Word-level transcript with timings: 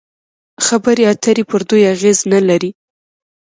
خبرې 0.65 1.03
اترې 1.11 1.43
پر 1.49 1.61
دوی 1.69 1.83
اغېز 1.93 2.17
نلري. 2.31 2.71